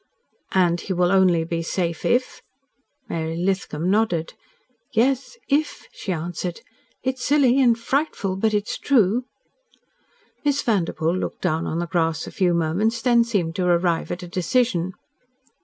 "And 0.53 0.81
he 0.81 0.93
will 0.93 1.11
only 1.11 1.43
be 1.43 1.61
safe 1.61 2.05
if?" 2.05 2.41
Mary 3.07 3.37
Lithcom 3.37 3.87
nodded. 3.91 4.33
"Yes 4.93 5.37
IF," 5.47 5.85
she 5.93 6.11
answered. 6.11 6.61
"It's 7.03 7.23
silly 7.23 7.61
and 7.61 7.77
frightful 7.77 8.35
but 8.35 8.51
it 8.55 8.67
is 8.67 8.79
true." 8.79 9.25
Miss 10.43 10.63
Vanderpoel 10.63 11.15
looked 11.15 11.41
down 11.41 11.67
on 11.67 11.77
the 11.77 11.85
grass 11.85 12.25
a 12.25 12.31
few 12.31 12.55
moments, 12.55 12.97
and 12.97 13.03
then 13.19 13.23
seemed 13.23 13.55
to 13.57 13.65
arrive 13.65 14.09
at 14.09 14.23
a 14.23 14.27
decision. 14.27 14.93